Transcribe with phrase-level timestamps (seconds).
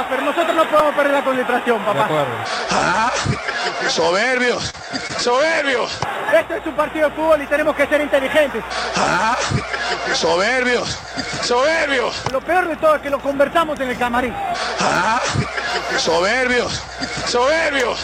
[0.00, 2.08] Ah, pero nosotros no podemos perder la concentración, papá.
[2.70, 3.12] Ah,
[3.86, 4.58] soberbio,
[5.18, 5.84] soberbio.
[6.32, 8.64] Esto es un partido de fútbol y tenemos que ser inteligentes.
[8.96, 9.36] Ah,
[10.14, 10.86] soberbio,
[11.42, 12.10] soberbio.
[12.32, 14.34] Lo peor de todo es que lo conversamos en el camarín.
[14.80, 15.20] Ah,
[15.98, 16.66] soberbio,
[17.26, 17.94] soberbio.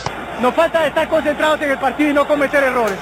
[0.40, 2.98] Nos falta estar concentrados en el partido y no cometer errores.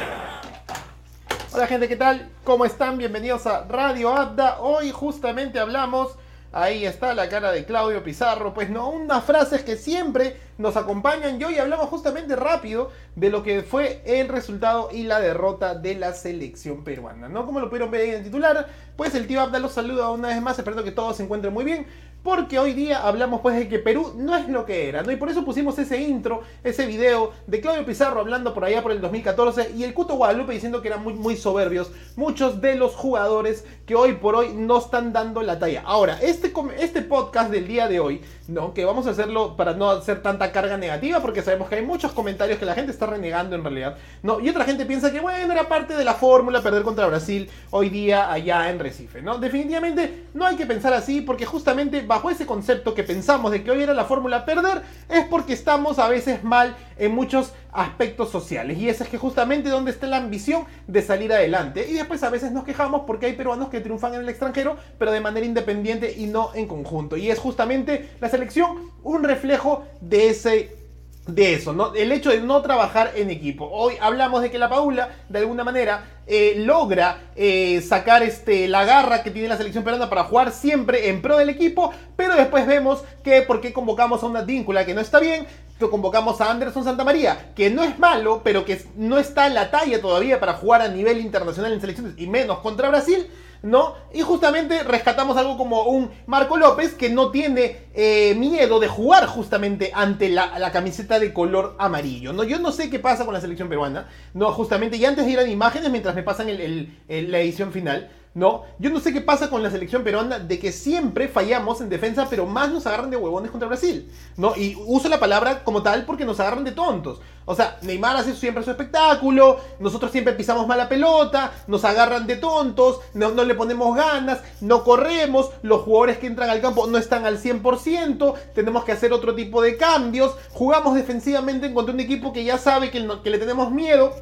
[1.50, 2.30] Hola gente, ¿qué tal?
[2.44, 2.96] ¿Cómo están?
[2.96, 4.58] Bienvenidos a Radio Abda.
[4.60, 6.16] Hoy justamente hablamos,
[6.54, 11.40] ahí está la cara de Claudio Pizarro, pues no, unas frases que siempre nos acompañan.
[11.40, 16.12] Y hablamos justamente rápido de lo que fue el resultado y la derrota de la
[16.12, 17.44] selección peruana, ¿no?
[17.44, 20.40] Como lo pudieron ver en el titular, pues el tío Abda los saluda una vez
[20.40, 21.86] más, espero que todos se encuentren muy bien
[22.24, 25.12] porque hoy día hablamos pues de que Perú no es lo que era, ¿no?
[25.12, 28.92] Y por eso pusimos ese intro, ese video de Claudio Pizarro hablando por allá por
[28.92, 32.94] el 2014 y el Cuto Guadalupe diciendo que eran muy, muy soberbios muchos de los
[32.94, 35.82] jugadores que hoy por hoy no están dando la talla.
[35.84, 38.72] Ahora, este, este podcast del día de hoy, ¿no?
[38.72, 42.12] Que vamos a hacerlo para no hacer tanta carga negativa porque sabemos que hay muchos
[42.12, 44.40] comentarios que la gente está renegando en realidad, ¿no?
[44.40, 47.90] Y otra gente piensa que, bueno, era parte de la fórmula perder contra Brasil hoy
[47.90, 49.36] día allá en Recife, ¿no?
[49.36, 53.72] Definitivamente no hay que pensar así porque justamente bajo ese concepto que pensamos de que
[53.72, 58.78] hoy era la fórmula perder, es porque estamos a veces mal en muchos aspectos sociales.
[58.78, 61.88] Y ese es que justamente donde está la ambición de salir adelante.
[61.90, 65.10] Y después a veces nos quejamos porque hay peruanos que triunfan en el extranjero, pero
[65.10, 67.16] de manera independiente y no en conjunto.
[67.16, 70.83] Y es justamente la selección un reflejo de ese
[71.26, 71.94] de eso, ¿no?
[71.94, 73.68] El hecho de no trabajar en equipo.
[73.72, 78.84] Hoy hablamos de que la Paula, de alguna manera, eh, logra eh, sacar este, la
[78.84, 82.66] garra que tiene la selección peruana para jugar siempre en pro del equipo, pero después
[82.66, 85.46] vemos que por qué convocamos a una víncula que no está bien,
[85.78, 89.70] que convocamos a Anderson Santamaría, que no es malo, pero que no está en la
[89.70, 93.26] talla todavía para jugar a nivel internacional en selecciones y menos contra Brasil.
[93.64, 93.94] ¿No?
[94.12, 99.26] Y justamente rescatamos algo como un Marco López que no tiene eh, miedo de jugar
[99.26, 102.44] justamente ante la, camiseta de color amarillo, ¿no?
[102.44, 104.52] Yo no sé qué pasa con la selección peruana, ¿no?
[104.52, 108.64] Justamente, y antes de ir a imágenes, mientras me pasan la edición final, ¿no?
[108.78, 112.26] Yo no sé qué pasa con la selección peruana de que siempre fallamos en defensa,
[112.28, 114.56] pero más nos agarran de huevones contra Brasil, ¿no?
[114.56, 117.20] Y uso la palabra como tal porque nos agarran de tontos.
[117.46, 122.36] O sea, Neymar hace siempre su espectáculo, nosotros siempre pisamos mala pelota, nos agarran de
[122.36, 126.96] tontos, no, no le ponemos ganas, no corremos, los jugadores que entran al campo no
[126.96, 132.32] están al 100%, tenemos que hacer otro tipo de cambios, jugamos defensivamente contra un equipo
[132.32, 134.14] que ya sabe que, que le tenemos miedo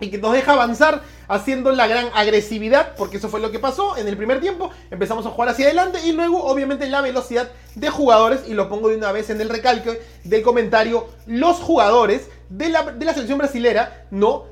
[0.00, 3.96] y que nos deja avanzar haciendo la gran agresividad, porque eso fue lo que pasó
[3.96, 7.90] en el primer tiempo, empezamos a jugar hacia adelante y luego obviamente la velocidad de
[7.90, 12.68] jugadores, y lo pongo de una vez en el recalque del comentario, los jugadores de
[12.68, 14.44] la, de la selección brasilera, no,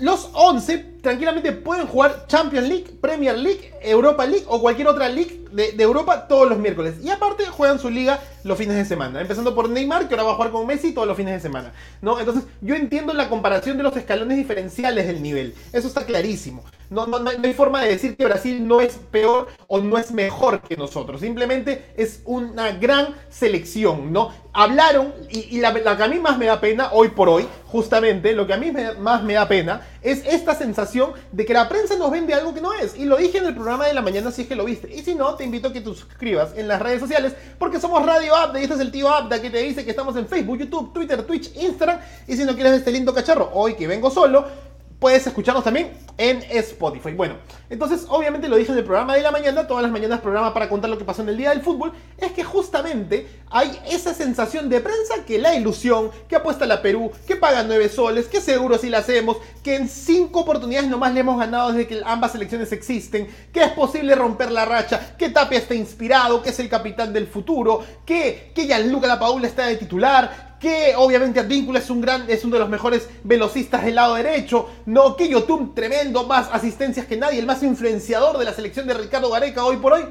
[0.00, 5.40] los 11 tranquilamente pueden jugar Champions League, Premier League, Europa League o cualquier otra league
[5.52, 6.96] de, Europa todos los miércoles.
[7.02, 9.20] Y aparte juegan su liga los fines de semana.
[9.20, 11.72] Empezando por Neymar, que ahora va a jugar con Messi todos los fines de semana.
[12.00, 12.18] ¿no?
[12.18, 15.54] Entonces, yo entiendo la comparación de los escalones diferenciales del nivel.
[15.72, 16.64] Eso está clarísimo.
[16.90, 20.10] No, no, no, hay forma de decir que Brasil no es peor o no es
[20.10, 21.20] mejor que nosotros.
[21.20, 24.32] Simplemente es una gran selección, ¿no?
[24.52, 28.48] Hablaron, y, la, que a mí más me da pena, hoy por hoy, justamente, lo
[28.48, 32.10] que a mí más me da pena, es esta sensación de que la prensa nos
[32.10, 32.96] vende algo que no es.
[32.96, 34.92] Y lo dije en el programa de la mañana si es que lo viste.
[34.94, 38.04] Y si no, te invito a que te suscribas en las redes sociales, porque somos
[38.04, 40.58] Radio Abda y este es el tío Abda que te dice que estamos en Facebook,
[40.58, 42.00] YouTube, Twitter, Twitch, Instagram.
[42.26, 44.69] Y si no quieres este lindo cacharro, hoy que vengo solo,
[45.00, 47.12] puedes escucharnos también en Spotify.
[47.12, 47.36] Bueno,
[47.70, 50.68] entonces obviamente lo dije en el programa de la mañana, todas las mañanas programa para
[50.68, 54.68] contar lo que pasó en el día del fútbol, es que justamente hay esa sensación
[54.68, 58.76] de prensa que la ilusión, que apuesta la Perú, que paga 9 soles, que seguro
[58.76, 62.70] si la hacemos, que en 5 oportunidades nomás le hemos ganado desde que ambas selecciones
[62.72, 67.14] existen, que es posible romper la racha, que Tapia está inspirado, que es el capitán
[67.14, 72.28] del futuro, que, que Gianluca Paula está de titular, que obviamente Advíncula es un gran,
[72.28, 77.06] es uno de los mejores velocistas del lado derecho, no que Yotun tremendo, más asistencias
[77.06, 80.02] que nadie, el más influenciador de la selección de Ricardo Gareca hoy por hoy.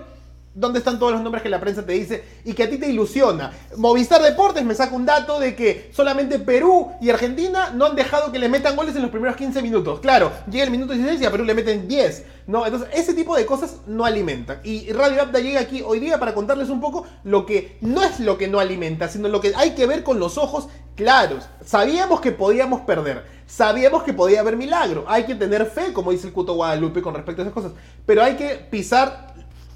[0.55, 2.89] ¿Dónde están todos los nombres que la prensa te dice y que a ti te
[2.89, 3.51] ilusiona?
[3.77, 8.31] Movistar Deportes me saca un dato de que solamente Perú y Argentina no han dejado
[8.31, 9.99] que le metan goles en los primeros 15 minutos.
[9.99, 12.25] Claro, llega el minuto 16 y a Perú le meten 10.
[12.49, 12.65] ¿no?
[12.65, 14.59] Entonces, ese tipo de cosas no alimentan.
[14.63, 18.19] Y Radio Abda llega aquí hoy día para contarles un poco lo que no es
[18.19, 21.47] lo que no alimenta, sino lo que hay que ver con los ojos claros.
[21.63, 23.23] Sabíamos que podíamos perder.
[23.45, 25.05] Sabíamos que podía haber milagro.
[25.07, 27.71] Hay que tener fe, como dice el Cuto Guadalupe con respecto a esas cosas.
[28.07, 29.28] Pero hay que pisar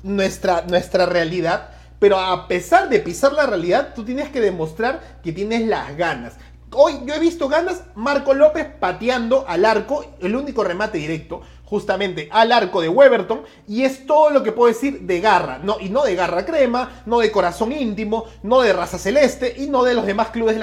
[0.04, 1.70] nuestra, nuestra realidad.
[2.00, 6.34] Pero a pesar de pisar la realidad, tú tienes que demostrar que tienes las ganas.
[6.76, 12.30] Hoy yo he visto ganas, Marco López pateando al arco, el único remate directo, justamente
[12.32, 15.90] al arco de Weberton y es todo lo que puedo decir de garra, no, y
[15.90, 19.94] no de garra crema, no de corazón íntimo, no de raza celeste y no de
[19.94, 20.58] los demás clubes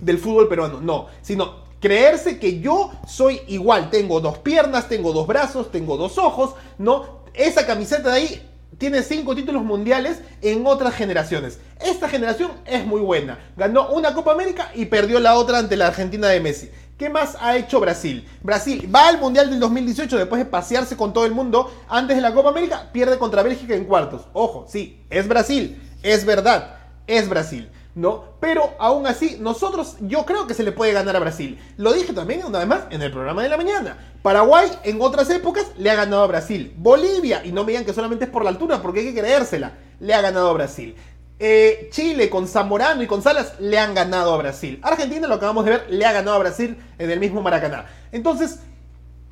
[0.00, 5.26] del fútbol peruano, no, sino creerse que yo soy igual, tengo dos piernas, tengo dos
[5.26, 7.22] brazos, tengo dos ojos, ¿no?
[7.34, 8.51] Esa camiseta de ahí
[8.82, 11.60] tiene cinco títulos mundiales en otras generaciones.
[11.80, 13.38] Esta generación es muy buena.
[13.56, 16.68] Ganó una Copa América y perdió la otra ante la Argentina de Messi.
[16.98, 18.28] ¿Qué más ha hecho Brasil?
[18.42, 22.22] Brasil va al Mundial del 2018 después de pasearse con todo el mundo antes de
[22.22, 24.22] la Copa América, pierde contra Bélgica en cuartos.
[24.32, 27.70] Ojo, sí, es Brasil, es verdad, es Brasil.
[27.94, 28.24] ¿No?
[28.40, 31.58] Pero aún así, nosotros, yo creo que se le puede ganar a Brasil.
[31.76, 34.14] Lo dije también una vez más en el programa de la mañana.
[34.22, 36.74] Paraguay en otras épocas le ha ganado a Brasil.
[36.76, 39.72] Bolivia, y no me digan que solamente es por la altura, porque hay que creérsela,
[40.00, 40.96] le ha ganado a Brasil.
[41.38, 44.78] Eh, Chile con Zamorano y con Salas le han ganado a Brasil.
[44.82, 47.86] Argentina, lo acabamos de ver, le ha ganado a Brasil en el mismo Maracaná.
[48.12, 48.60] Entonces,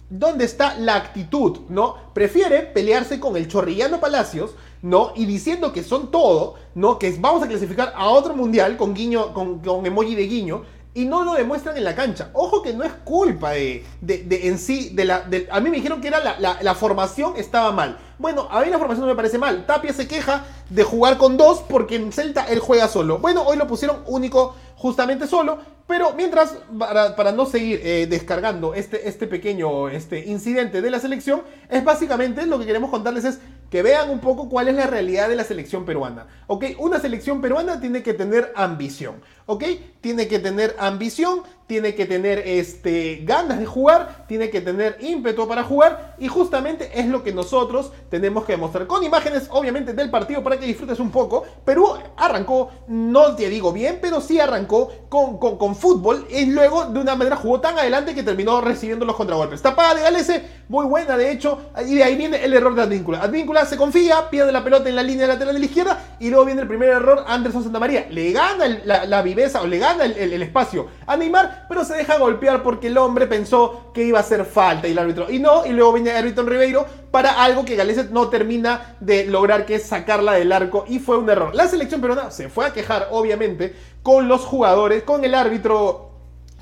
[0.09, 1.61] ¿dónde está la actitud?
[1.69, 2.13] ¿No?
[2.13, 5.13] Prefiere pelearse con el Chorrillano Palacios ¿no?
[5.15, 6.99] Y diciendo que son todo, ¿no?
[6.99, 10.63] Que vamos a clasificar a otro mundial con guiño, con, emoji de guiño,
[10.93, 12.31] y no lo demuestran en la cancha.
[12.33, 16.01] Ojo que no es culpa de, de, en sí, de la, a mí me dijeron
[16.01, 17.99] que era la, la, formación estaba mal.
[18.19, 19.67] Bueno, a mí la formación no me parece mal.
[19.67, 23.19] Tapia se queja de jugar con dos porque en Celta él juega solo.
[23.19, 29.09] Bueno, hoy lo pusieron único justamente solo, pero mientras, para, no seguir eh, descargando este,
[29.09, 33.83] este pequeño este incidente de la selección, es básicamente lo que queremos contarles es que
[33.83, 36.27] vean un poco cuál es la realidad de la selección peruana.
[36.49, 36.65] ¿Ok?
[36.79, 39.23] Una selección peruana tiene que tener ambición.
[39.47, 39.65] ¿Ok?
[40.01, 45.47] Tiene que tener ambición, tiene que tener este, ganas de jugar, tiene que tener ímpetu
[45.47, 50.11] para jugar y justamente es lo que nosotros tenemos que demostrar con imágenes obviamente del
[50.11, 51.45] partido para que disfrutes un poco.
[51.65, 51.87] Perú
[52.17, 57.15] arrancó, no te digo bien, pero sí arrancó con, con, fútbol y luego de una
[57.15, 59.63] manera jugó tan adelante que terminó recibiendo los contragolpes.
[59.63, 63.23] Tapada de Galese, muy buena de hecho, y de ahí viene el error de Advíncula.
[63.23, 66.47] Advíncula se confía, pierde la pelota en la línea lateral de la izquierda y luego
[66.47, 68.09] viene el primer error, Anderson Santamaría.
[68.11, 72.63] Le gana la, viveza o le gana el espacio a Neymar pero se deja golpear
[72.63, 75.31] porque el hombre pensó que iba a hacer falta y el árbitro.
[75.31, 79.67] Y no, y luego viene Ayrton Ribeiro para algo que Galeset no termina de lograr,
[79.67, 81.55] que es sacarla del arco, y fue un error.
[81.55, 86.11] La selección peruana se fue a quejar, obviamente, con los jugadores, con el árbitro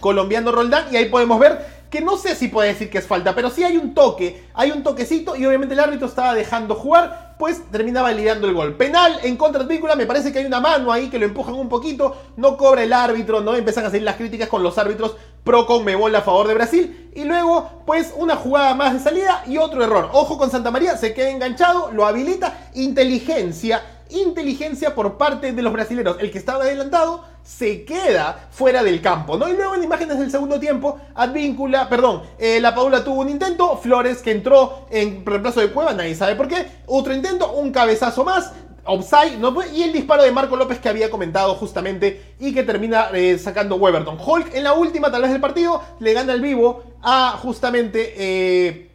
[0.00, 3.34] colombiano Roldán, y ahí podemos ver que no sé si puede decir que es falta,
[3.34, 7.27] pero sí hay un toque, hay un toquecito, y obviamente el árbitro estaba dejando jugar
[7.38, 8.74] pues termina validando el gol.
[8.74, 11.54] Penal en contra de Víncula, me parece que hay una mano ahí que lo empujan
[11.54, 13.54] un poquito, no cobra el árbitro, ¿no?
[13.54, 17.10] Empiezan a salir las críticas con los árbitros pro Conmebol a favor de Brasil.
[17.14, 20.10] Y luego, pues una jugada más de salida y otro error.
[20.12, 25.72] Ojo con Santa María, se queda enganchado, lo habilita, inteligencia inteligencia por parte de los
[25.72, 26.16] brasileños.
[26.20, 29.48] El que estaba adelantado se queda fuera del campo, ¿no?
[29.48, 33.78] Y luego en imágenes del segundo tiempo, Advíncula, perdón, eh, la Paula tuvo un intento,
[33.78, 38.22] Flores que entró en reemplazo de Cueva, nadie sabe por qué, otro intento, un cabezazo
[38.22, 38.52] más,
[38.84, 39.40] offside,
[39.74, 43.76] y el disparo de Marco López que había comentado justamente y que termina eh, sacando
[43.76, 44.18] Weberton.
[44.22, 48.90] Hulk en la última tal vez del partido le gana el vivo a justamente eh,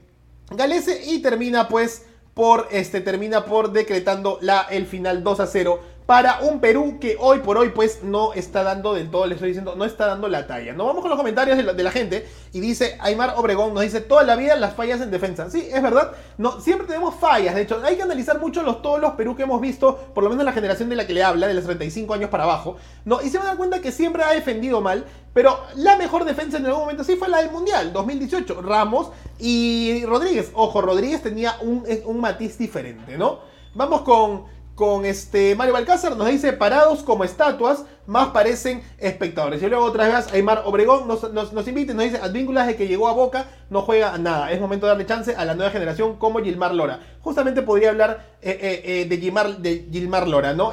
[0.52, 5.80] Galese y termina pues por este termina por decretando la el final 2 a 0
[6.06, 9.50] para un Perú que hoy por hoy pues no está dando del todo, le estoy
[9.50, 10.74] diciendo, no está dando la talla.
[10.74, 14.24] No vamos con los comentarios de la, gente y dice Aymar Obregón, nos dice toda
[14.24, 15.50] la vida las fallas en defensa.
[15.50, 19.00] Sí, es verdad, no, siempre tenemos fallas, de hecho hay que analizar mucho los, todos
[19.00, 21.48] los Perú que hemos visto, por lo menos la generación de la que le habla,
[21.48, 23.22] de los 35 años para abajo, ¿no?
[23.22, 26.58] y se van a dar cuenta que siempre ha defendido mal, pero la mejor defensa
[26.58, 30.52] en algún momento sí fue la del Mundial, 2018, Ramos y Rodríguez.
[30.54, 33.40] Ojo, Rodríguez tenía un, un matiz diferente, ¿no?
[33.74, 39.62] Vamos con con este Mario Balcázar, nos dice parados como estatuas, más parecen espectadores.
[39.62, 42.88] Y luego otra vez Aymar Obregón nos, nos, invita y nos dice, Advínculas de que
[42.88, 44.52] llegó a Boca, no juega nada.
[44.52, 47.00] Es momento de darle chance a la nueva generación como Gilmar Lora.
[47.22, 50.72] Justamente podría hablar eh, eh, eh, de, Gilmar, de Gilmar Lora, ¿no?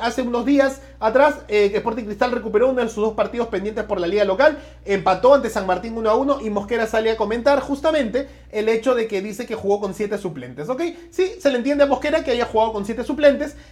[0.00, 4.06] hace unos días atrás, Sporting Cristal recuperó uno de sus dos partidos pendientes por la
[4.06, 8.28] liga local, empató ante San Martín 1 a 1 y Mosquera sale a comentar justamente
[8.52, 10.82] el hecho de que dice que jugó con siete suplentes, ¿ok?
[11.10, 13.19] Sí, se le entiende a Mosquera que haya jugado con siete suplentes,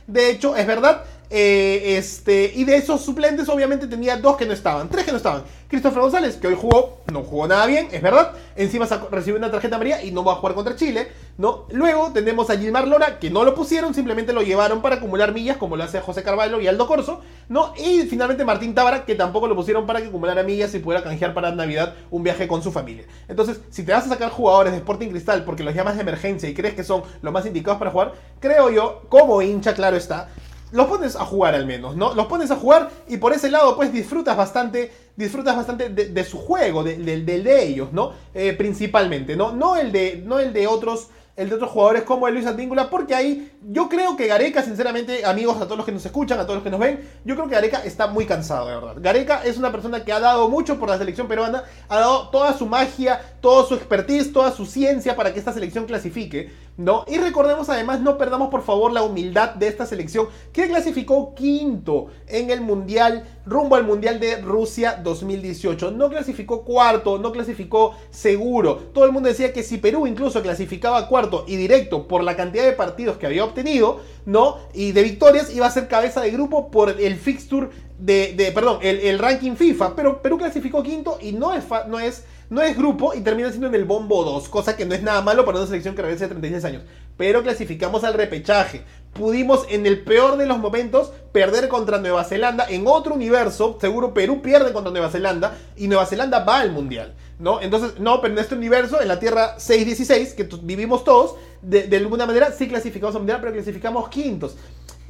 [0.07, 4.89] de hecho, es verdad, este, y de esos suplentes obviamente tenía dos que no estaban,
[4.89, 5.43] tres que no estaban.
[5.69, 8.33] Christopher González, que hoy jugó, no jugó nada bien, es verdad.
[8.57, 11.67] Encima recibió una tarjeta amarilla y no va a jugar contra Chile, ¿no?
[11.71, 15.59] Luego tenemos a Gilmar Lora, que no lo pusieron, simplemente lo llevaron para acumular millas,
[15.59, 17.21] como lo hace José Carvalho y Aldo Corso,
[17.51, 17.75] ¿no?
[17.77, 21.35] Y finalmente Martín Tábara, que tampoco lo pusieron para que acumulara millas y pudiera canjear
[21.35, 23.05] para Navidad un viaje con su familia.
[23.29, 26.49] Entonces, si te vas a sacar jugadores de Sporting Cristal porque los llamas de emergencia
[26.49, 30.31] y crees que son los más indicados para jugar, creo yo, como hincha, claro está,
[30.73, 32.15] los pones a jugar al menos, ¿no?
[32.15, 36.39] Los pones a jugar y por ese lado pues disfrutas bastante, disfrutas bastante de, su
[36.39, 38.13] juego, del de, ellos, ¿no?
[38.35, 39.53] Eh, principalmente, ¿no?
[39.53, 41.09] No el de, no el de otros
[41.39, 45.25] el de otros jugadores como el Luis Advíncula, porque ahí yo creo que Gareca, sinceramente,
[45.25, 47.47] amigos, a todos los que nos escuchan, a todos los que nos ven, yo creo
[47.47, 48.97] que Gareca está muy cansado, de verdad.
[48.99, 52.59] Gareca es una persona que ha dado mucho por la selección peruana, ha dado toda
[52.59, 57.05] su magia, toda su expertise, toda su ciencia para que esta selección clasifique, ¿no?
[57.09, 62.07] Y recordemos además, no perdamos por favor la humildad de esta selección que clasificó quinto
[62.29, 65.91] en el Mundial, rumbo al Mundial de Rusia 2018.
[65.91, 68.77] No clasificó cuarto, no clasificó seguro.
[68.95, 72.65] Todo el mundo decía que si Perú incluso clasificaba cuarto, y directo por la cantidad
[72.65, 74.59] de partidos que había obtenido, ¿no?
[74.73, 78.79] Y de victorias iba a ser cabeza de grupo por el fixture de, de perdón,
[78.83, 83.15] el, ranking FIFA, pero Perú clasificó quinto y no es, no es no es grupo
[83.15, 85.67] y termina siendo en el bombo 2, cosa que no es nada malo para una
[85.67, 86.83] selección que regresa de 36 años.
[87.17, 88.83] Pero clasificamos al repechaje.
[89.13, 92.67] Pudimos en el peor de los momentos perder contra Nueva Zelanda.
[92.69, 97.15] En otro universo, seguro Perú pierde contra Nueva Zelanda y Nueva Zelanda va al Mundial.
[97.39, 97.61] ¿no?
[97.61, 102.27] Entonces, no, pero en este universo, en la Tierra 616, que vivimos todos, de, alguna
[102.27, 104.57] manera sí clasificamos al Mundial, pero clasificamos quintos.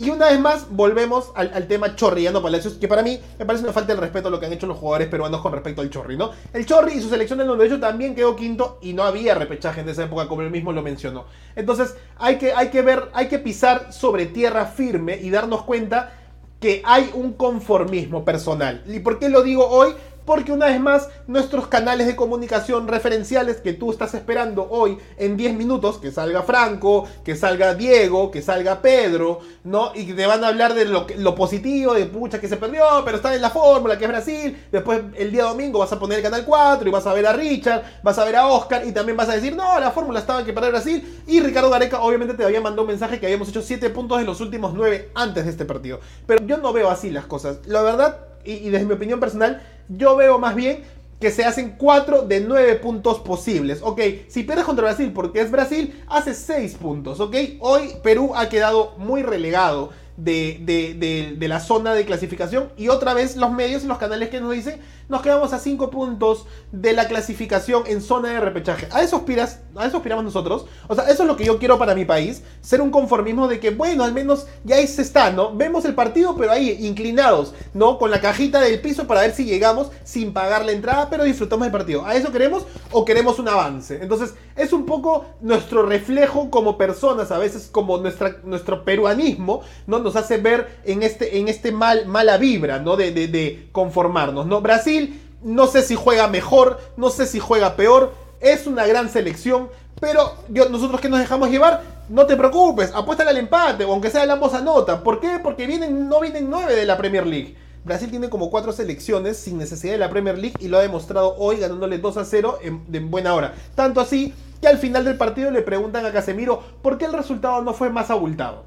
[0.01, 3.73] Y una vez más, volvemos al, tema Chorrillano Palacios, que para mí me parece una
[3.73, 6.17] falta de respeto a lo que han hecho los jugadores peruanos con respecto al Chorri,
[6.17, 6.31] ¿no?
[6.53, 9.89] El Chorri y su selección del 98 también quedó quinto y no había repechaje en
[9.89, 11.25] esa época, como él mismo lo mencionó.
[11.57, 16.13] Entonces, hay que, hay que ver, hay que pisar sobre tierra firme y darnos cuenta
[16.61, 18.85] que hay un conformismo personal.
[18.87, 19.95] ¿Y por qué lo digo hoy?
[20.29, 25.39] Porque una vez más nuestros canales de comunicación referenciales que tú estás esperando hoy en
[25.39, 29.93] 10 minutos, que salga Franco, que salga Diego, que salga Pedro, ¿no?
[29.95, 33.35] Y te van a hablar de lo, positivo, de pucha que se perdió, pero está
[33.35, 34.67] en la fórmula, que es Brasil.
[34.71, 37.33] Después el día domingo vas a poner el canal 4 y vas a ver a
[37.33, 40.45] Richard, vas a ver a Oscar y también vas a decir, no, la fórmula estaba
[40.45, 41.23] que perder Brasil.
[41.27, 44.27] Y Ricardo Gareca obviamente te había mandado un mensaje que habíamos hecho 7 puntos en
[44.27, 46.01] los últimos 9 antes de este partido.
[46.27, 47.61] Pero yo no veo así las cosas.
[47.65, 50.83] La verdad, y, desde mi opinión personal, yo veo más bien
[51.21, 53.81] que se hacen 4 de 9 puntos posibles.
[53.83, 57.21] Ok, si pierdes contra Brasil porque es Brasil, hace 6 puntos.
[57.21, 62.71] Ok, hoy Perú ha quedado muy relegado de, de, la zona de clasificación.
[62.77, 65.91] Y otra vez los medios y los canales que nos dicen, nos quedamos a 5
[65.91, 68.89] puntos de la clasificación en zona de repechaje.
[68.91, 70.67] A eso, aspiras, a eso aspiramos nosotros.
[70.89, 72.43] O sea, eso es lo que yo quiero para mi país.
[72.61, 75.55] Ser un conformismo de que, bueno, al menos ya ahí se está, ¿no?
[75.55, 77.99] Vemos el partido, pero ahí, inclinados, ¿no?
[77.99, 81.65] Con la cajita del piso para ver si llegamos sin pagar la entrada, pero disfrutamos
[81.65, 82.05] del partido.
[82.05, 83.99] ¿A eso queremos o queremos un avance?
[84.03, 89.99] Entonces, es un poco nuestro reflejo como personas, a veces como nuestra, nuestro peruanismo, ¿no?
[90.01, 92.97] nos hace ver en este, en este mal, mala vibra, ¿no?
[92.97, 94.61] De, de, conformarnos, ¿no?
[94.61, 94.98] Brasil,
[95.43, 99.69] no sé si juega mejor, no sé si juega peor, es una gran selección,
[100.01, 104.25] pero yo, nosotros que nos dejamos llevar, no te preocupes, apuesta al empate, aunque sea
[104.25, 105.03] el ambos anotan.
[105.03, 105.41] ¿Por qué?
[105.43, 107.57] Porque vienen, no vienen nueve de la Premier League.
[107.85, 111.37] Brasil tiene como cuatro selecciones sin necesidad de la Premier League y lo ha demostrado
[111.39, 113.55] hoy ganándole 2 a 0 en, en buena hora.
[113.75, 117.63] Tanto así que al final del partido le preguntan a Casemiro por qué el resultado
[117.63, 118.65] no fue más abultado.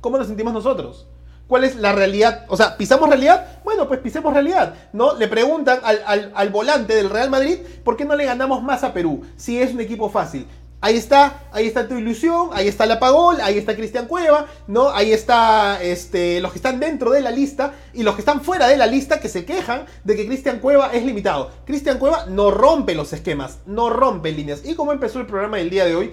[0.00, 1.06] ¿Cómo nos sentimos nosotros?
[1.46, 2.46] ¿Cuál es la realidad?
[2.48, 3.60] O sea, ¿pisamos realidad?
[3.64, 5.14] Bueno, pues pisemos realidad, ¿no?
[5.14, 8.94] Le preguntan al, al, volante del Real Madrid por qué no le ganamos más a
[8.94, 10.46] Perú, si es un equipo fácil.
[10.80, 14.90] Ahí está, ahí está tu ilusión, ahí está la Pagol, ahí está Cristian Cueva, ¿no?
[14.90, 18.68] Ahí está este, los que están dentro de la lista y los que están fuera
[18.68, 21.50] de la lista que se quejan de que Cristian Cueva es limitado.
[21.64, 24.60] Cristian Cueva no rompe los esquemas, no rompe líneas.
[24.62, 26.12] Y como empezó el programa del día de hoy,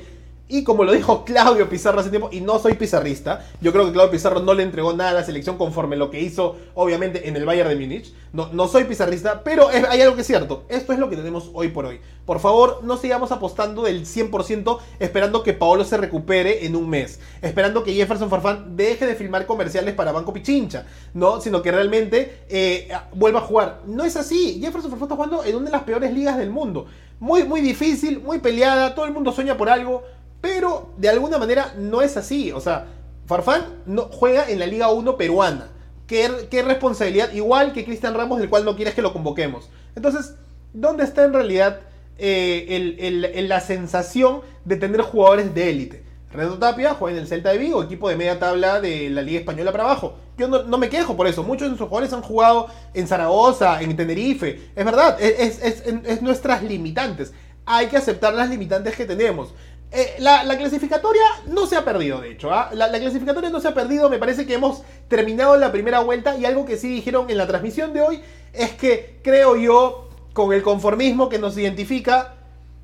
[0.52, 3.94] y como lo dijo Claudio Pizarro hace tiempo, y no soy pizarrista, yo creo que
[3.94, 7.36] Claudio Pizarro no le entregó nada a la selección conforme lo que hizo, obviamente, en
[7.36, 8.14] el Bayern de Múnich.
[8.34, 10.66] No, no soy pizarrista, pero hay algo que es cierto.
[10.70, 12.00] Esto es lo que tenemos hoy por hoy.
[12.26, 17.20] Por favor, no sigamos apostando del 100% esperando que Paolo se recupere en un mes.
[17.42, 20.86] Esperando que Jefferson Farfán deje de filmar comerciales para Banco Pichincha.
[21.14, 23.82] No, sino que realmente eh, vuelva a jugar.
[23.86, 24.60] No es así.
[24.62, 26.86] Jefferson Farfán está jugando en una de las peores ligas del mundo.
[27.20, 28.96] Muy, muy difícil, muy peleada.
[28.96, 30.04] Todo el mundo sueña por algo
[30.42, 32.52] pero de alguna manera no es así.
[32.52, 32.88] O sea,
[33.28, 35.68] Farfán no, juega en la Liga 1 peruana.
[36.08, 37.32] ¿Qué, qué responsabilidad?
[37.32, 39.70] Igual que Cristian Ramos, del cual no quieres que lo convoquemos.
[39.96, 40.36] Entonces,
[40.74, 41.82] ¿dónde está en realidad
[42.18, 46.04] eh, la sensación de tener jugadores de élite?
[46.34, 49.40] Renato Tapia juega en el Celta de Vigo, equipo de media tabla de la Liga
[49.40, 50.16] Española para abajo.
[50.38, 51.44] Yo no, me quejo por eso.
[51.44, 54.72] Muchos de nuestros jugadores han jugado en Zaragoza, en Tenerife.
[54.76, 57.34] Es verdad, es, es nuestras limitantes.
[57.66, 59.54] Hay que aceptar las limitantes que tenemos.
[59.94, 62.52] Eh, la, clasificatoria no se ha perdido, de hecho.
[62.52, 62.70] ¿ah?
[62.74, 64.10] La, clasificatoria no se ha perdido.
[64.10, 66.38] Me parece que hemos terminado la primera vuelta.
[66.38, 68.22] Y algo que sí dijeron en la transmisión de hoy
[68.54, 72.36] es que creo yo, con el conformismo que nos identifica,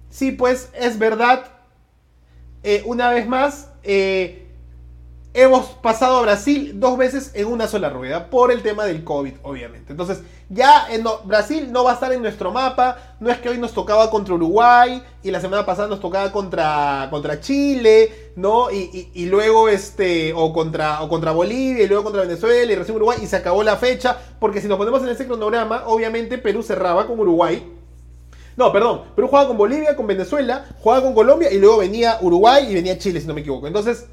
[0.09, 1.45] sí, pues es verdad.
[2.63, 4.46] Eh, una vez más, eh,
[5.37, 9.33] hemos pasado a Brasil dos veces en una sola rueda por el tema del COVID,
[9.43, 9.91] obviamente.
[9.91, 10.87] Entonces, ya
[11.25, 13.15] Brasil no va a estar en nuestro mapa.
[13.19, 17.07] No es que hoy nos tocaba contra Uruguay y la semana pasada nos tocaba contra,
[17.11, 18.71] contra Chile, ¿no?
[18.71, 23.19] Y, luego este, o contra, o contra Bolivia y luego contra Venezuela y recién Uruguay
[23.21, 24.17] y se acabó la fecha.
[24.39, 27.73] Porque si nos ponemos en ese cronograma, obviamente Perú cerraba con Uruguay.
[28.55, 32.65] No, perdón, Perú jugaba con Bolivia, con Venezuela, jugaba con Colombia y luego venía Uruguay
[32.67, 33.67] y venía Chile, si no me equivoco.
[33.67, 34.07] Entonces,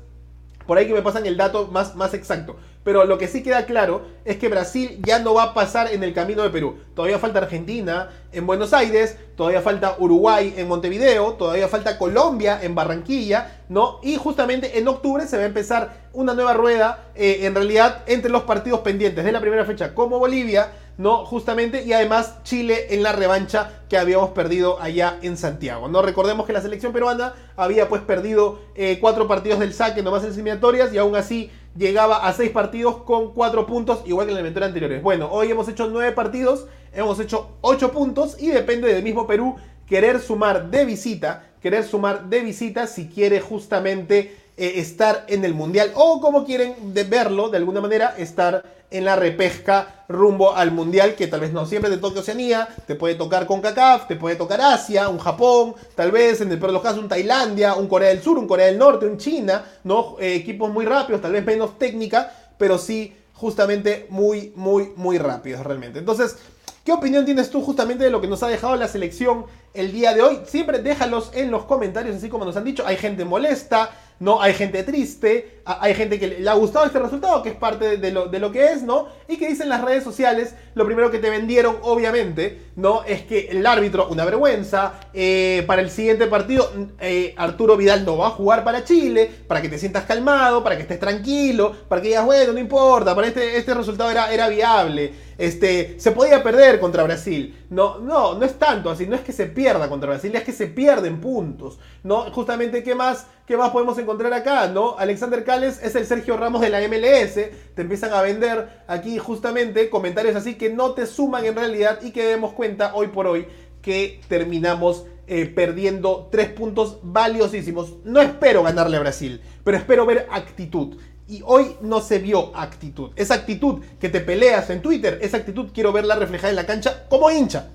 [0.66, 2.56] por ahí que me pasan el dato más, más exacto.
[2.84, 6.04] Pero lo que sí queda claro es que Brasil ya no va a pasar en
[6.04, 6.76] el camino de Perú.
[6.94, 12.74] Todavía falta Argentina en Buenos Aires, todavía falta Uruguay en Montevideo, todavía falta Colombia en
[12.74, 14.00] Barranquilla, ¿no?
[14.02, 18.30] Y justamente en octubre se va a empezar una nueva rueda, eh, en realidad, entre
[18.30, 21.24] los partidos pendientes de la primera fecha como Bolivia ¿no?
[21.24, 26.02] Justamente, y además Chile en la revancha que habíamos perdido allá en Santiago, ¿no?
[26.02, 30.32] Recordemos que la selección peruana había pues perdido eh, cuatro partidos del saque nomás en
[30.32, 34.40] eliminatorias y aún así llegaba a seis partidos con cuatro puntos, igual que en la
[34.40, 35.02] inventoria anteriores.
[35.02, 39.56] Bueno, hoy hemos hecho nueve partidos, hemos hecho ocho puntos y depende del mismo Perú
[39.86, 45.54] querer sumar de visita, querer sumar de visita si quiere justamente eh, estar en el
[45.54, 46.74] Mundial o como quieren
[47.08, 51.66] verlo de alguna manera, estar en la repesca rumbo al mundial, que tal vez no
[51.66, 55.74] siempre te toque Oceanía, te puede tocar con CACAF, te puede tocar Asia, un Japón,
[55.96, 58.46] tal vez en el peor de los casos un Tailandia, un Corea del Sur, un
[58.46, 60.16] Corea del Norte, un China, ¿no?
[60.20, 65.64] Eh, equipos muy rápidos, tal vez menos técnica, pero sí justamente muy, muy, muy rápidos
[65.66, 65.98] realmente.
[65.98, 66.36] Entonces,
[66.84, 70.14] ¿qué opinión tienes tú justamente de lo que nos ha dejado la selección el día
[70.14, 70.38] de hoy?
[70.46, 73.90] Siempre déjalos en los comentarios, así como nos han dicho, hay gente molesta,
[74.20, 74.40] ¿no?
[74.40, 78.10] Hay gente triste, hay gente que le ha gustado este resultado, que es parte de
[78.10, 79.08] lo, de lo que es, ¿no?
[79.28, 83.02] Y que dicen las redes sociales, lo primero que te vendieron, obviamente, ¿no?
[83.04, 88.16] Es que el árbitro, una vergüenza, eh, para el siguiente partido, eh, Arturo Vidal no
[88.16, 92.00] va a jugar para Chile, para que te sientas calmado, para que estés tranquilo, para
[92.00, 95.12] que digas, bueno, no importa, para este, este resultado era, era viable.
[95.38, 97.64] Este, se podía perder contra Brasil.
[97.70, 100.52] No, no, no es tanto así, no es que se pierda contra Brasil, es que
[100.52, 101.78] se pierden puntos.
[102.02, 102.30] ¿no?
[102.32, 104.68] Justamente, ¿qué más, qué más podemos encontrar acá?
[104.68, 104.96] ¿no?
[104.98, 107.34] Alexander Cales es el Sergio Ramos de la MLS.
[107.74, 112.10] Te empiezan a vender aquí justamente comentarios así que no te suman en realidad y
[112.10, 113.46] que demos cuenta hoy por hoy
[113.82, 117.94] que terminamos eh, perdiendo tres puntos valiosísimos.
[118.04, 120.98] No espero ganarle a Brasil, pero espero ver actitud.
[121.26, 123.10] Y hoy no se vio actitud.
[123.16, 127.06] Esa actitud que te peleas en Twitter, esa actitud quiero verla reflejada en la cancha
[127.08, 127.70] como hincha.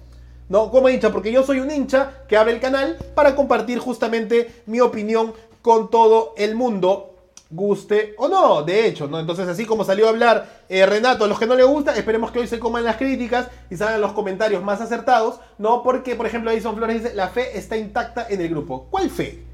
[0.50, 4.64] No, como hincha, porque yo soy un hincha que abre el canal para compartir justamente
[4.66, 7.10] mi opinión con todo el mundo,
[7.52, 9.20] guste o no, de hecho, ¿no?
[9.20, 12.32] Entonces, así como salió a hablar eh, Renato a los que no le gusta, esperemos
[12.32, 15.82] que hoy se coman las críticas y salgan los comentarios más acertados, ¿no?
[15.84, 18.88] Porque, por ejemplo, Edison Flores dice, la fe está intacta en el grupo.
[18.90, 19.49] ¿Cuál fe?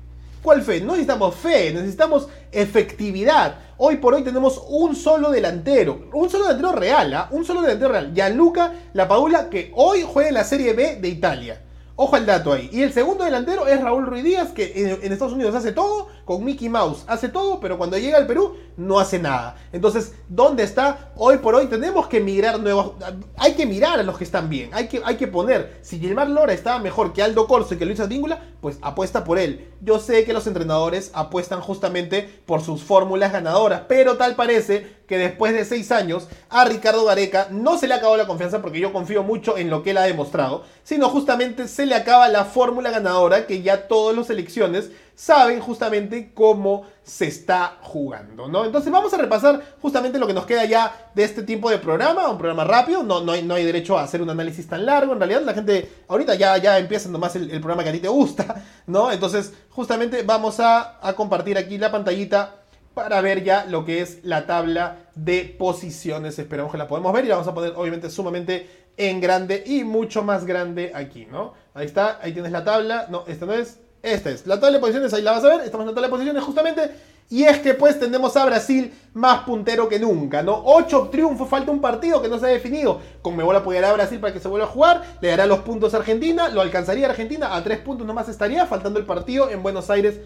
[0.45, 0.79] ¿Cuál fe?
[0.79, 3.55] No necesitamos fe, necesitamos efectividad.
[3.79, 7.29] Hoy por hoy tenemos un solo delantero, un solo delantero real, ¿ah?
[7.31, 8.13] un solo delantero real.
[8.13, 8.71] Gianluca
[9.09, 11.63] Paula que hoy juega en la Serie B de Italia.
[11.95, 12.69] Ojo al dato ahí.
[12.71, 16.43] Y el segundo delantero es Raúl Ruiz Díaz, que en, Estados Unidos hace todo, con
[16.43, 19.55] Mickey Mouse hace todo, pero cuando llega al Perú no hace nada.
[19.71, 21.11] Entonces, ¿dónde está?
[21.15, 22.93] Hoy por hoy tenemos que mirar nuevos...
[23.37, 24.71] Hay que mirar a los que están bien.
[24.73, 27.85] Hay que, hay que poner, si Gilmar Lora estaba mejor que Aldo Corso y que
[27.85, 29.69] Luis Advíncula, pues apuesta por él.
[29.81, 35.19] Yo sé que los entrenadores apuestan justamente por sus fórmulas ganadoras, pero tal parece que
[35.19, 38.91] después de seis años a Ricardo Gareca no se le acabó la confianza porque yo
[38.91, 42.89] confío mucho en lo que él ha demostrado, sino justamente se le acaba la fórmula
[42.89, 48.65] ganadora que ya todas las selecciones saben justamente cómo se está jugando, ¿no?
[48.65, 52.29] Entonces vamos a repasar justamente lo que nos queda ya de este tipo de programa,
[52.29, 55.13] un programa rápido, no, no, hay, no hay derecho a hacer un análisis tan largo,
[55.13, 58.07] en realidad la gente ahorita ya, ya empieza nomás el, programa que a ti te
[58.09, 59.11] gusta, ¿no?
[59.11, 62.55] Entonces justamente vamos a, a compartir aquí la pantallita
[62.93, 66.39] para ver ya lo que es la tabla de posiciones.
[66.39, 69.83] Esperamos que la podemos ver y la vamos a poner obviamente sumamente en grande y
[69.83, 71.53] mucho más grande aquí, ¿no?
[71.73, 73.07] Ahí está, ahí tienes la tabla.
[73.09, 74.45] No, esta no es, esta es.
[74.47, 75.61] La tabla de posiciones, ahí la vas a ver.
[75.61, 76.91] Estamos en la tabla de posiciones justamente.
[77.29, 80.61] Y es que pues tenemos a Brasil más puntero que nunca, ¿no?
[80.63, 82.99] Ocho triunfos, falta un partido que no se ha definido.
[83.23, 85.95] Con Mebola apoyará a Brasil para que se vuelva a jugar, le dará los puntos
[85.95, 89.89] a Argentina, lo alcanzaría Argentina, a tres puntos nomás estaría, faltando el partido en Buenos
[89.89, 90.19] Aires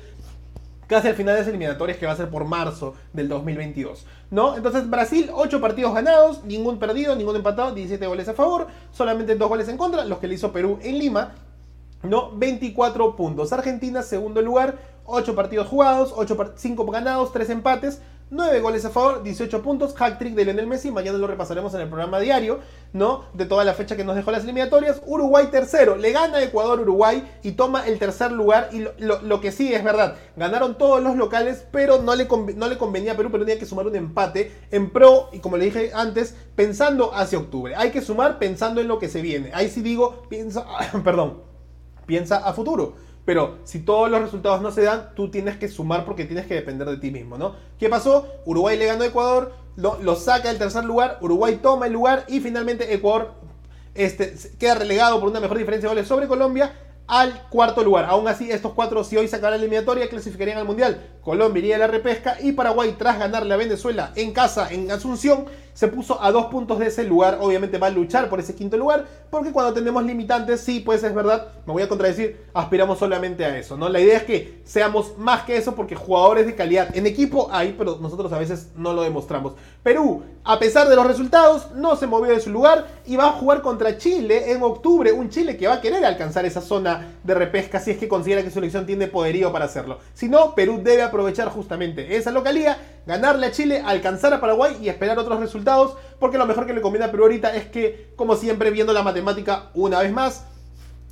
[0.89, 4.05] casi al final de las eliminatorias que va a ser por marzo del 2022.
[4.31, 4.57] ¿No?
[4.57, 9.47] Entonces Brasil, 8 partidos ganados, ningún perdido, ningún empatado, 17 goles a favor, solamente 2
[9.47, 11.35] goles en contra, los que le hizo Perú en Lima.
[12.03, 12.31] ¿No?
[12.35, 13.51] 24 puntos.
[13.53, 19.23] Argentina, segundo lugar, 8 partidos jugados, 8 5 ganados, 3 empates, 9 goles a favor,
[19.23, 22.59] 18 puntos, hack trick de Lionel Messi, mañana lo repasaremos en el programa diario,
[22.93, 23.25] ¿no?
[23.33, 25.01] De toda la fecha que nos dejó las eliminatorias.
[25.07, 29.73] Uruguay tercero, le gana Ecuador Uruguay y toma el tercer lugar y lo, que sí
[29.73, 33.45] es verdad, ganaron todos los locales, pero no le, no le convenía a Perú, Perú
[33.45, 37.75] tenía que sumar un empate en pro y como le dije antes, pensando hacia octubre.
[37.75, 39.49] Hay que sumar pensando en lo que se viene.
[39.55, 40.67] Ahí sí digo, piensa,
[41.03, 41.48] perdón,
[42.09, 42.95] piensa a futuro.
[43.23, 46.55] Pero si todos los resultados no se dan, tú tienes que sumar porque tienes que
[46.55, 47.53] depender de ti mismo, ¿no?
[47.77, 48.27] ¿Qué pasó?
[48.45, 52.39] Uruguay le ganó a Ecuador, lo, saca del tercer lugar, Uruguay toma el lugar y
[52.39, 53.35] finalmente Ecuador
[53.93, 56.73] este, queda relegado por una mejor diferencia de goles sobre Colombia
[57.05, 58.05] al cuarto lugar.
[58.05, 61.19] Aún así, estos cuatro, si hoy sacan la eliminatoria, clasificarían al Mundial.
[61.21, 65.45] Colombia iría a la repesca y Paraguay, tras ganarle a Venezuela en casa, en Asunción,
[65.73, 67.39] se puso a dos puntos de ese lugar.
[67.41, 71.13] Obviamente va a luchar por ese quinto lugar, porque cuando tenemos limitantes, sí, pues es
[71.13, 73.89] verdad, me voy a contradecir, aspiramos solamente a eso, ¿no?
[73.89, 77.75] La idea es que seamos más que eso, porque jugadores de calidad en equipo hay,
[77.77, 79.53] pero nosotros a veces no lo demostramos.
[79.83, 83.31] Perú, a pesar de los resultados, no se movió de su lugar y va a
[83.33, 85.11] jugar contra Chile en octubre.
[85.11, 88.43] Un Chile que va a querer alcanzar esa zona de repesca si es que considera
[88.43, 89.99] que su elección tiene poderío para hacerlo.
[90.13, 94.89] Si no, Perú debe aprovechar justamente esa localía, ganarle a Chile, alcanzar a Paraguay y
[94.89, 95.58] esperar otros resultados
[96.19, 99.03] porque lo mejor que le conviene a Perú ahorita es que, como siempre, viendo la
[99.03, 100.45] matemática una vez más,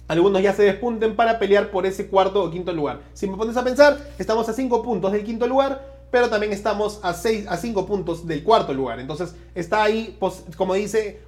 [0.07, 3.01] algunos ya se despunten para pelear por ese cuarto o quinto lugar.
[3.13, 7.01] Si me pones a pensar, estamos a 5 puntos del quinto lugar, pero también estamos
[7.03, 8.99] a 6 a 5 puntos del cuarto lugar.
[8.99, 11.21] Entonces, está ahí, pues, como dice,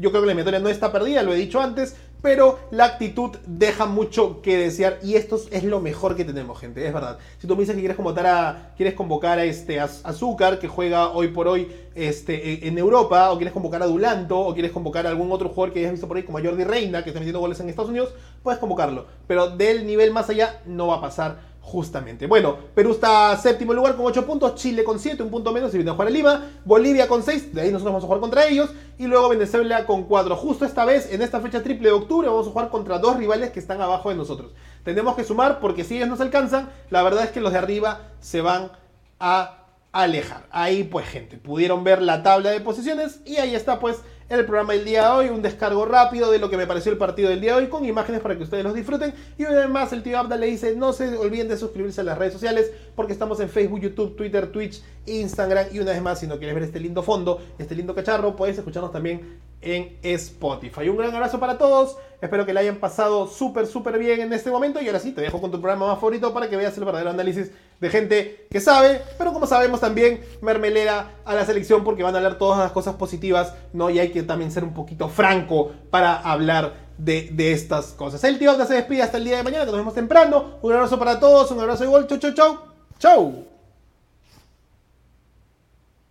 [0.00, 3.36] yo creo que la eliminatoria no está perdida, lo he dicho antes, pero la actitud
[3.44, 7.18] deja mucho que desear y esto es lo mejor que tenemos, gente, es verdad.
[7.36, 11.10] Si tú me dices que quieres convocar a, quieres convocar a este Azúcar, que juega
[11.10, 15.06] hoy por hoy este, e, en Europa, o quieres convocar a Dulanto, o quieres convocar
[15.06, 17.20] a algún otro jugador que hayas visto por ahí como a Jordi Reina, que está
[17.20, 19.04] metiendo goles en Estados Unidos, puedes convocarlo.
[19.26, 22.26] Pero del nivel más allá no va a pasar Justamente.
[22.26, 25.78] Bueno, Perú está séptimo lugar con 8 puntos, Chile con 7, un punto menos y
[25.78, 28.46] viene a jugar a Lima, Bolivia con 6, de ahí nosotros vamos a jugar contra
[28.46, 30.36] ellos, y luego Venezuela con 4.
[30.36, 33.50] Justo esta vez, en esta fecha triple de octubre, vamos a jugar contra dos rivales
[33.50, 34.52] que están abajo de nosotros.
[34.84, 38.10] Tenemos que sumar porque si ellos nos alcanzan, la verdad es que los de arriba
[38.20, 38.70] se van
[39.18, 40.46] a alejar.
[40.50, 44.72] Ahí pues gente, pudieron ver la tabla de posiciones y ahí está pues el programa
[44.72, 47.40] del día de hoy, un descargo rápido de lo que me pareció el partido del
[47.40, 49.12] día de hoy con imágenes para que ustedes los disfruten.
[49.38, 52.32] Y además el tío Abda le dice, no se olviden de suscribirse a las redes
[52.32, 56.38] sociales porque estamos en Facebook, YouTube, Twitter, Twitch, Instagram y una vez más, si no
[56.38, 60.88] quieres ver este lindo fondo, este lindo cacharro, puedes escucharnos también en Spotify.
[60.88, 61.96] Un gran abrazo para todos.
[62.20, 64.80] Espero que le hayan pasado súper, súper bien en este momento.
[64.80, 67.10] Y ahora sí, te dejo con tu programa más favorito para que veas el verdadero
[67.10, 67.50] análisis
[67.80, 72.18] de gente que sabe, pero como sabemos también, mermelera a la selección porque van a
[72.18, 73.90] hablar todas las cosas positivas, ¿no?
[73.90, 78.22] Y hay que también ser un poquito franco para hablar de, estas cosas.
[78.24, 80.58] El tío se despide hasta el día de mañana, que nos vemos temprano.
[80.62, 82.06] Un abrazo para todos, un abrazo de gol.
[82.06, 82.58] Chau, chau, chau.
[82.98, 83.53] Chau.